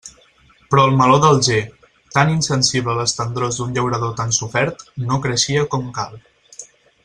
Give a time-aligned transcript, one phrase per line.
[0.69, 1.59] Però el meló d'Alger,
[2.15, 6.19] tan insensible a les tendrors d'un llaurador tan sofert, no creixia com cal.